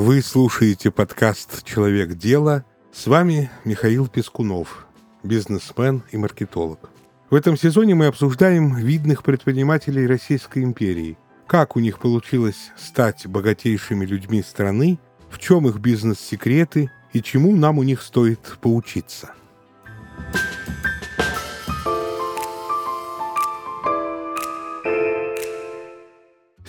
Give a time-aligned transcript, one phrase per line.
[0.00, 2.64] Вы слушаете подкаст «Человек дела».
[2.92, 4.86] С вами Михаил Пескунов,
[5.24, 6.90] бизнесмен и маркетолог.
[7.30, 11.18] В этом сезоне мы обсуждаем видных предпринимателей Российской империи.
[11.48, 15.00] Как у них получилось стать богатейшими людьми страны,
[15.30, 19.32] в чем их бизнес-секреты и чему нам у них стоит поучиться.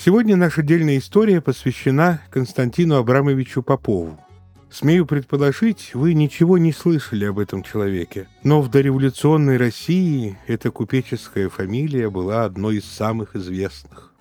[0.02, 4.18] Сегодня наша отдельная история посвящена Константину Абрамовичу Попову.
[4.72, 11.50] Смею предположить, вы ничего не слышали об этом человеке, но в дореволюционной России эта купеческая
[11.50, 14.14] фамилия была одной из самых известных.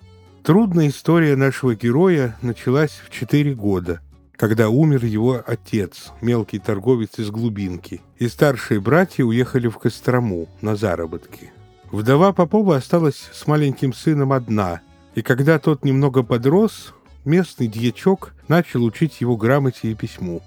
[0.43, 4.01] Трудная история нашего героя началась в четыре года,
[4.35, 10.75] когда умер его отец, мелкий торговец из глубинки, и старшие братья уехали в Кострому на
[10.75, 11.53] заработки.
[11.89, 14.81] Вдова Попова осталась с маленьким сыном одна–
[15.19, 16.93] и когда тот немного подрос,
[17.25, 20.41] местный дьячок начал учить его грамоте и письму.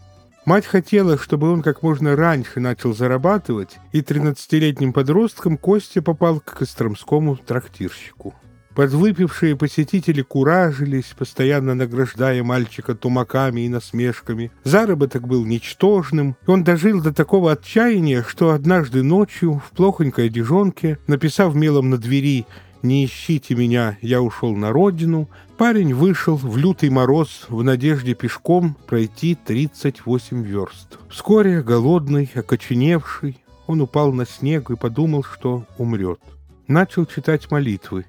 [0.47, 6.57] Мать хотела, чтобы он как можно раньше начал зарабатывать, и 13-летним подростком Костя попал к
[6.57, 8.35] костромскому трактирщику.
[8.75, 14.51] Подвыпившие посетители куражились, постоянно награждая мальчика тумаками и насмешками.
[14.65, 20.99] Заработок был ничтожным, и он дожил до такого отчаяния, что однажды ночью в плохонькой одежонке,
[21.07, 22.47] написав мелом на двери
[22.83, 28.77] «Не ищите меня, я ушел на родину», парень вышел в лютый мороз в надежде пешком
[28.89, 30.99] пройти 38 верст.
[31.09, 33.39] Вскоре, голодный, окоченевший,
[33.69, 36.19] он упал на снег и подумал, что умрет.
[36.67, 38.07] Начал читать молитвы.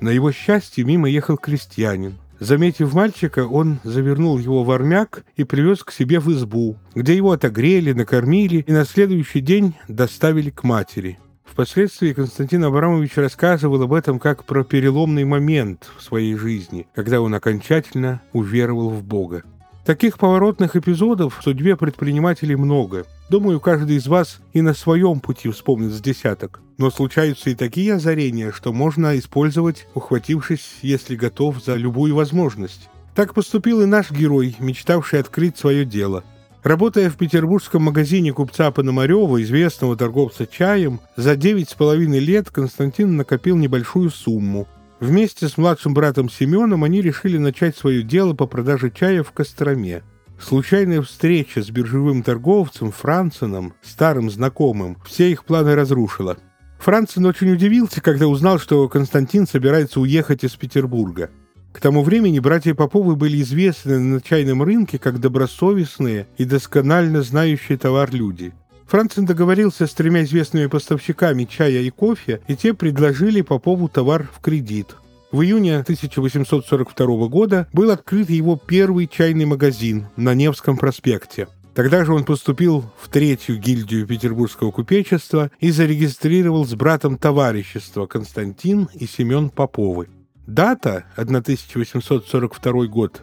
[0.00, 2.14] На его счастье мимо ехал крестьянин.
[2.40, 7.32] Заметив мальчика, он завернул его в армяк и привез к себе в избу, где его
[7.32, 11.18] отогрели, накормили и на следующий день доставили к матери.
[11.54, 17.32] Впоследствии Константин Абрамович рассказывал об этом как про переломный момент в своей жизни, когда он
[17.32, 19.44] окончательно уверовал в Бога.
[19.84, 23.06] Таких поворотных эпизодов в судьбе предпринимателей много.
[23.30, 26.60] Думаю, каждый из вас и на своем пути вспомнит с десяток.
[26.76, 32.88] Но случаются и такие озарения, что можно использовать, ухватившись, если готов, за любую возможность.
[33.14, 36.24] Так поступил и наш герой, мечтавший открыть свое дело–
[36.64, 43.18] Работая в петербургском магазине купца Пономарева, известного торговца чаем, за девять с половиной лет Константин
[43.18, 44.66] накопил небольшую сумму.
[44.98, 50.04] Вместе с младшим братом Семеном они решили начать свое дело по продаже чая в Костроме.
[50.40, 56.38] Случайная встреча с биржевым торговцем Франценом, старым знакомым, все их планы разрушила.
[56.78, 61.28] Францен очень удивился, когда узнал, что Константин собирается уехать из Петербурга.
[61.74, 67.76] К тому времени братья Поповы были известны на чайном рынке как добросовестные и досконально знающие
[67.76, 68.52] товар люди.
[68.86, 74.40] Францин договорился с тремя известными поставщиками чая и кофе, и те предложили Попову товар в
[74.40, 74.94] кредит.
[75.32, 81.48] В июне 1842 года был открыт его первый чайный магазин на Невском проспекте.
[81.74, 88.88] Тогда же он поступил в третью гильдию петербургского купечества и зарегистрировал с братом товарищество Константин
[88.94, 90.06] и Семен Поповы.
[90.46, 93.22] Дата 1842 год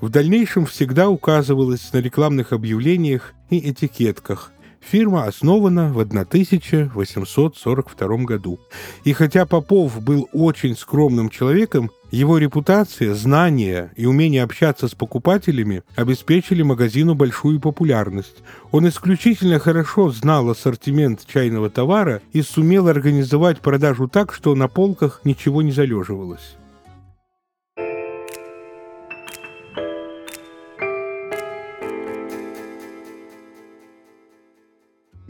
[0.00, 4.52] в дальнейшем всегда указывалась на рекламных объявлениях и этикетках.
[4.80, 8.60] Фирма основана в 1842 году.
[9.02, 15.82] И хотя Попов был очень скромным человеком, его репутация, знания и умение общаться с покупателями
[15.96, 18.44] обеспечили магазину большую популярность.
[18.70, 25.22] Он исключительно хорошо знал ассортимент чайного товара и сумел организовать продажу так, что на полках
[25.24, 26.56] ничего не залеживалось.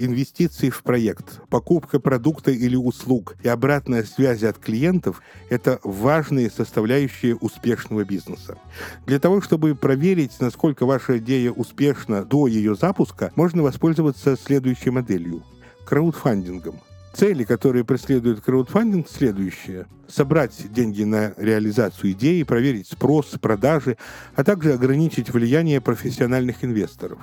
[0.02, 7.36] Инвестиции в проект, покупка продукта или услуг и обратная связь от клиентов– это важные составляющие
[7.36, 8.56] успешного бизнеса.
[9.04, 15.42] Для того, чтобы проверить, насколько ваша идея успешна до ее запуска, можно воспользоваться следующей моделью–
[15.84, 16.80] краудфандингом–
[17.12, 19.86] Цели, которые преследует краудфандинг, следующие.
[20.06, 23.96] Собрать деньги на реализацию идеи, проверить спрос, продажи,
[24.36, 27.18] а также ограничить влияние профессиональных инвесторов.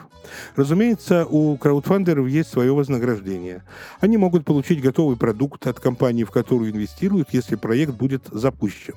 [0.56, 3.64] Разумеется, у краудфандеров есть свое вознаграждение.
[4.00, 8.96] Они могут получить готовый продукт от компании, в которую инвестируют, если проект будет запущен.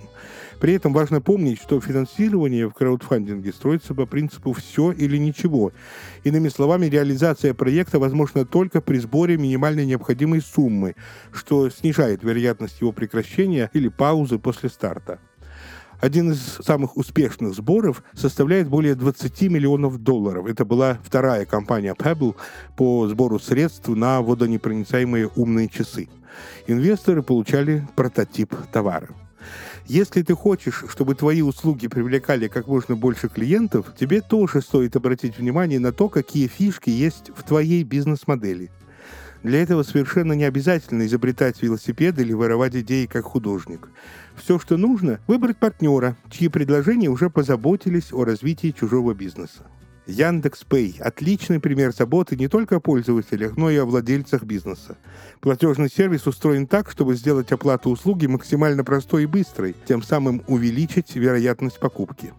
[0.60, 5.72] При этом важно помнить, что финансирование в краудфандинге строится по принципу «все или ничего».
[6.22, 10.96] Иными словами, реализация проекта возможна только при сборе минимальной необходимой суммы,
[11.32, 15.18] что снижает вероятность его прекращения или паузы после старта.
[15.98, 20.46] Один из самых успешных сборов составляет более 20 миллионов долларов.
[20.46, 22.36] Это была вторая компания Pebble
[22.76, 26.08] по сбору средств на водонепроницаемые умные часы.
[26.66, 29.08] Инвесторы получали прототип товара.
[29.86, 35.38] Если ты хочешь, чтобы твои услуги привлекали как можно больше клиентов, тебе тоже стоит обратить
[35.38, 38.70] внимание на то, какие фишки есть в твоей бизнес-модели.
[39.42, 43.88] Для этого совершенно не обязательно изобретать велосипед или воровать идеи как художник.
[44.36, 49.66] Все, что нужно, выбрать партнера, чьи предложения уже позаботились о развитии чужого бизнеса.
[50.10, 54.98] Яндекс Пэй– отличный пример заботы не только о пользователях, но и о владельцах бизнеса.
[55.40, 61.14] Платежный сервис устроен так, чтобы сделать оплату услуги максимально простой и быстрой, тем самым увеличить
[61.14, 62.32] вероятность покупки.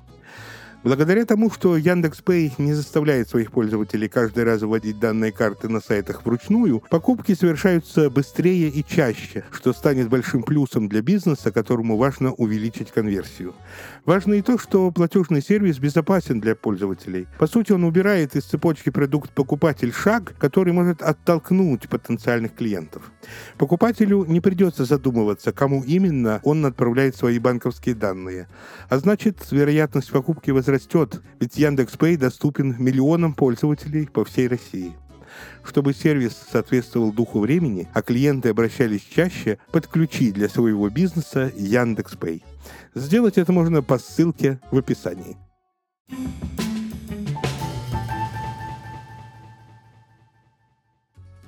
[0.83, 6.25] Благодаря тому, что Яндекс.Пэй не заставляет своих пользователей каждый раз вводить данные карты на сайтах
[6.25, 12.89] вручную, покупки совершаются быстрее и чаще, что станет большим плюсом для бизнеса, которому важно увеличить
[12.89, 13.53] конверсию.
[14.05, 17.27] Важно и то, что платежный сервис безопасен для пользователей.
[17.37, 23.11] По сути, он убирает из цепочки продукт-покупатель шаг, который может оттолкнуть потенциальных клиентов.
[23.59, 28.47] Покупателю не придется задумываться, кому именно он отправляет свои банковские данные.
[28.89, 34.93] А значит, вероятность покупки возрастает растет, ведь Яндекс.Пэй доступен миллионам пользователей по всей России.
[35.63, 42.43] Чтобы сервис соответствовал духу времени, а клиенты обращались чаще, подключи для своего бизнеса Яндекс.Пэй.
[42.95, 45.37] Сделать это можно по ссылке в описании.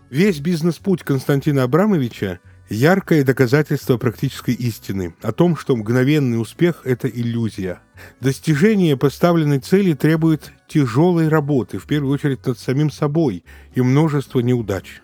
[0.10, 2.40] Весь бизнес-путь Константина Абрамовича
[2.74, 7.84] Яркое доказательство практической истины о том, что мгновенный успех– это иллюзия.
[8.20, 13.44] Достижение поставленной цели требует тяжелой работы, в первую очередь над самим собой,
[13.76, 15.04] и множество неудач.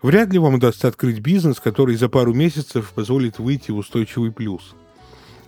[0.00, 4.74] Вряд ли вам удастся открыть бизнес, который за пару месяцев позволит выйти в устойчивый плюс.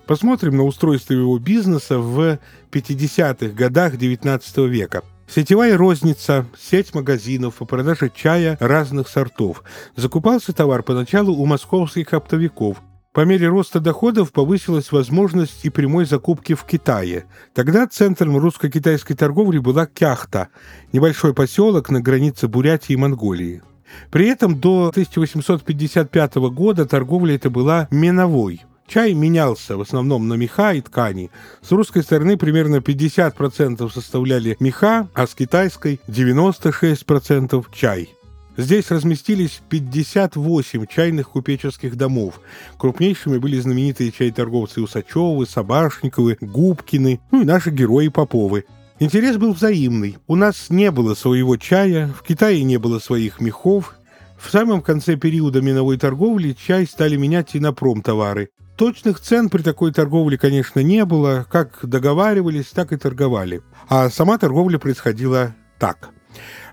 [0.04, 2.38] Посмотрим на устройство его бизнеса в
[2.72, 9.64] 50-х годах XIX века– Сетевая розница, сеть магазинов по продаже чая разных сортов.
[9.96, 12.82] Закупался товар поначалу у московских оптовиков.
[13.12, 17.26] По мере роста доходов повысилась возможность и прямой закупки в Китае.
[17.54, 20.48] Тогда центром русско-китайской торговли была Кяхта,
[20.92, 23.62] небольшой поселок на границе Бурятии и Монголии.
[24.10, 30.72] При этом до 1855 года торговля эта была меновой– Чай менялся в основном на меха
[30.74, 31.30] и ткани.
[31.62, 38.10] С русской стороны примерно 50% составляли меха, а с китайской 96% чай.
[38.56, 42.40] Здесь разместились 58 чайных купеческих домов.
[42.78, 48.64] Крупнейшими были знаменитые чай-торговцы Усачевы, Собашниковы, Губкины, ну и наши герои Поповы.
[49.00, 50.18] Интерес был взаимный.
[50.28, 53.96] У нас не было своего чая, в Китае не было своих мехов.
[54.38, 58.50] В самом конце периода миновой торговли чай стали менять и на промтовары.
[58.76, 61.46] Точных цен при такой торговле, конечно, не было.
[61.50, 63.62] Как договаривались, так и торговали.
[63.88, 66.10] А сама торговля происходила так.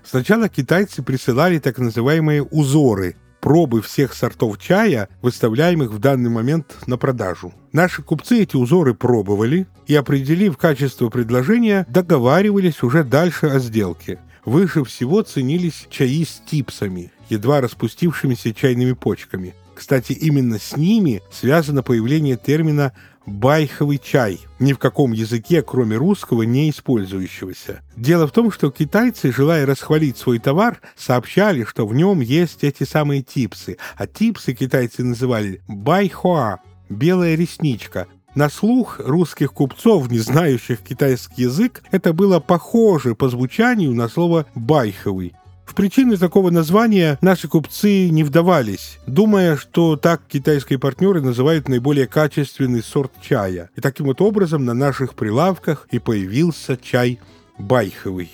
[0.04, 6.96] Сначала китайцы присылали так называемые узоры, пробы всех сортов чая, выставляемых в данный момент на
[6.96, 7.54] продажу.
[7.72, 14.18] Наши купцы эти узоры пробовали и, определив качество предложения, договаривались уже дальше о сделке.
[14.44, 19.54] Выше всего ценились чаи с типсами, едва распустившимися чайными почками.
[19.74, 22.92] Кстати, именно с ними связано появление термина
[23.26, 27.82] байховый чай, ни в каком языке, кроме русского, не использующегося.
[27.96, 32.84] Дело в том, что китайцы, желая расхвалить свой товар, сообщали, что в нем есть эти
[32.84, 36.58] самые типсы, а типсы китайцы называли байхуа–
[36.92, 38.06] белая ресничка.
[38.34, 44.46] На слух русских купцов, не знающих китайский язык, это было похоже по звучанию на слово
[44.54, 45.34] «байховый».
[45.64, 52.06] В причины такого названия наши купцы не вдавались, думая, что так китайские партнеры называют наиболее
[52.06, 53.70] качественный сорт чая.
[53.76, 57.20] И таким вот образом на наших прилавках и появился чай
[57.58, 58.30] байховый.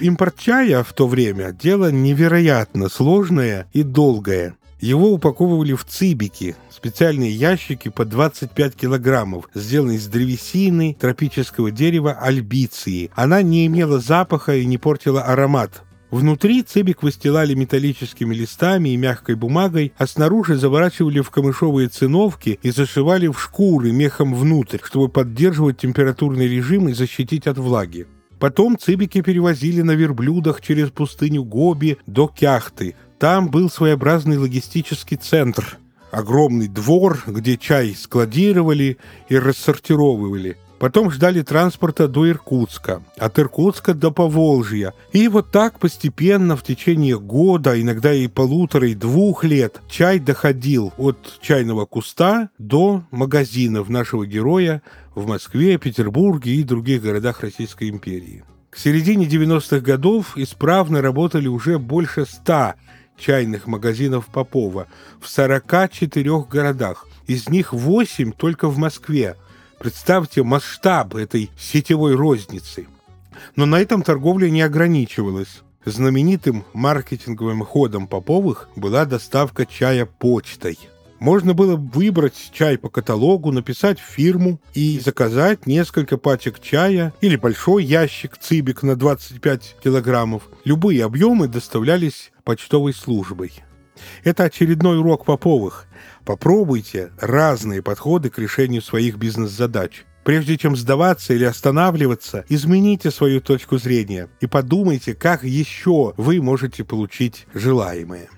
[0.00, 4.56] Импорт чая в то время– дело невероятно сложное и долгое.
[4.80, 13.10] Его упаковывали в цибики, специальные ящики по 25 килограммов, сделанные из древесины тропического дерева альбиции.
[13.14, 15.82] Она не имела запаха и не портила аромат,
[16.14, 22.70] Внутри цебик выстилали металлическими листами и мягкой бумагой, а снаружи заворачивали в камышовые циновки и
[22.70, 28.06] зашивали в шкуры мехом внутрь, чтобы поддерживать температурный режим и защитить от влаги.
[28.38, 32.94] Потом цибики перевозили на верблюдах через пустыню Гоби до Кяхты.
[33.18, 35.78] Там был своеобразный логистический центр.
[36.12, 40.58] Огромный двор, где чай складировали и рассортировывали.
[40.78, 44.92] Потом ждали транспорта до Иркутска, от Иркутска до Поволжья.
[45.12, 50.92] И вот так постепенно в течение года, иногда и полутора, и двух лет, чай доходил
[50.98, 54.82] от чайного куста до магазинов нашего героя
[55.14, 58.44] в Москве, Петербурге и других городах Российской империи.
[58.70, 62.74] К середине 90-х годов исправно работали уже больше ста
[63.16, 64.88] чайных магазинов Попова
[65.20, 67.06] в 44 городах.
[67.26, 69.36] из них 8 только в Москве.
[69.78, 72.86] Представьте масштаб этой сетевой розницы.
[73.56, 75.62] Но на этом торговля не ограничивалась.
[75.84, 80.78] Знаменитым маркетинговым ходом Поповых была доставка чая почтой–
[81.24, 87.82] можно было выбрать чай по каталогу, написать фирму и заказать несколько пачек чая или большой
[87.84, 90.42] ящик цибик на 25 килограммов.
[90.64, 93.52] Любые объемы доставлялись почтовой службой.
[94.22, 95.86] Это очередной урок Поповых.
[96.24, 100.04] Попробуйте разные подходы к решению своих бизнес-задач.
[100.24, 106.82] Прежде чем сдаваться или останавливаться, измените свою точку зрения и подумайте, как еще вы можете
[106.82, 108.30] получить желаемое.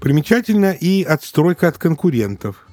[0.00, 2.66] Примечательна и отстройка от конкурентов.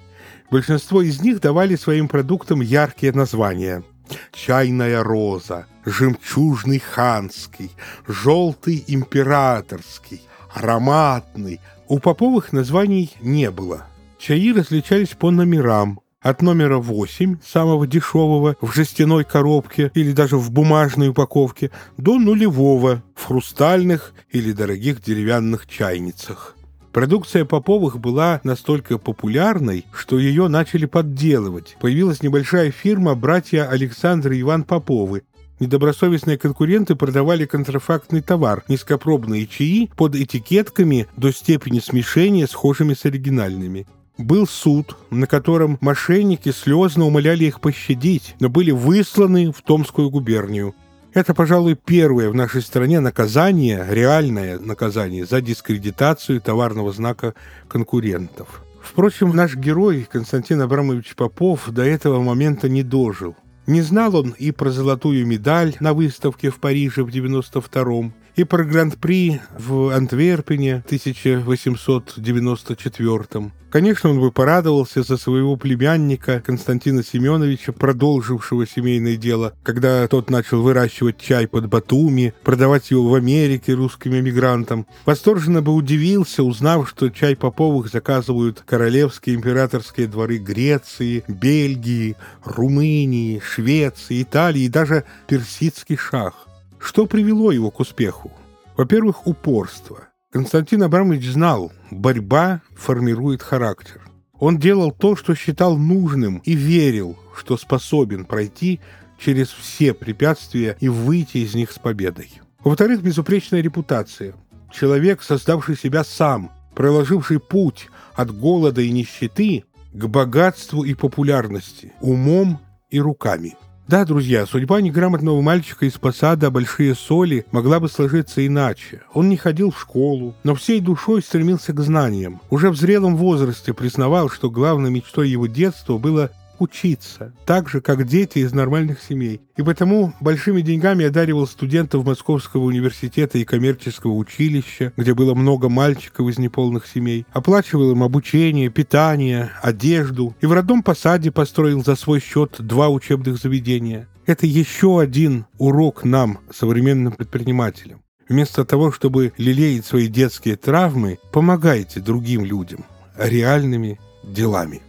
[0.50, 3.84] Большинство из них давали своим продуктам яркие названия.
[4.32, 7.72] Чайная роза, жемчужный ханский,
[8.08, 10.22] желтый императорский,
[10.58, 11.60] ароматный.
[11.88, 13.86] У поповых названий не было.
[14.20, 20.52] Чаи различались по номерам, от номера 8, самого дешевого, в жестяной коробке или даже в
[20.52, 26.56] бумажной упаковке, до нулевого, в хрустальных или дорогих деревянных чайницах.
[26.92, 31.78] Продукция Поповых была настолько популярной, что ее начали подделывать.
[31.80, 35.22] Появилась небольшая фирма «Братья Александр и Иван Поповы»,
[35.60, 43.88] Недобросовестные конкуренты продавали контрафактный товар, низкопробные чаи под этикетками до степени смешения, схожими с оригинальными.
[44.20, 50.76] Был суд, на котором мошенники слезно умоляли их пощадить, но были высланы в Томскую губернию.
[51.14, 57.34] Это, пожалуй, первое в нашей стране наказание, реальное наказание за дискредитацию товарного знака
[57.68, 58.64] конкурентов.
[58.82, 63.36] Впрочем, наш герой Константин Абрамович Попов до этого момента не дожил.
[63.68, 68.64] Не знал он и про золотую медаль на выставке в Париже в 92-м, и про
[68.64, 78.66] Гран-при в Антверпене в 1894 Конечно, он бы порадовался за своего племянника Константина Семеновича, продолжившего
[78.66, 84.88] семейное дело, когда тот начал выращивать чай под Батуми, продавать его в Америке русским эмигрантам.
[85.06, 92.16] Восторженно бы удивился, узнав, что чай Поповых заказывают королевские императорские дворы Греции, Бельгии,
[92.46, 96.47] Румынии, Швеции, Италии и даже персидский шах.
[96.80, 98.32] Что привело его к успеху?
[98.76, 100.08] Во-первых, упорство.
[100.32, 104.02] Константин Абрамович знал, борьба формирует характер.
[104.40, 108.80] Он делал то, что считал нужным, и верил, что способен пройти
[109.20, 112.30] через все препятствия и выйти из них с победой.
[112.64, 114.36] Во-вторых, безупречная репутация.
[114.72, 122.60] Человек, создавший себя сам, проложивший путь от голода и нищеты к богатству и популярности, умом
[122.92, 123.56] и руками–
[123.88, 129.02] да, друзья, судьба неграмотного мальчика из посада «Большие соли» могла бы сложиться иначе.
[129.14, 132.42] Он не ходил в школу, но всей душой стремился к знаниям.
[132.50, 138.06] Уже в зрелом возрасте признавал, что главной мечтой его детства было учиться, так же, как
[138.06, 139.42] дети из нормальных семей.
[139.56, 146.28] И потому большими деньгами одаривал студентов Московского университета и коммерческого училища, где было много мальчиков
[146.30, 152.20] из неполных семей, оплачивал им обучение, питание, одежду, и в родном посаде построил за свой
[152.20, 154.08] счет два учебных заведения.
[154.26, 158.02] Это еще один урок нам, современным предпринимателям.
[158.28, 162.86] Вместо того, чтобы лелеять свои детские травмы, помогайте другим людям
[163.18, 164.82] реальными делами.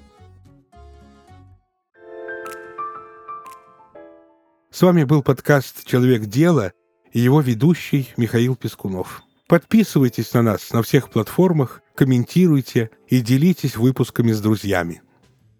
[4.78, 6.72] С вами был подкаст «Человек дела»
[7.12, 9.24] и его ведущий Михаил Пескунов.
[9.48, 15.02] Подписывайтесь на нас на всех платформах, комментируйте и делитесь выпусками с друзьями.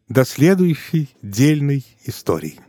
[0.08, 2.60] До следующей дельной истории.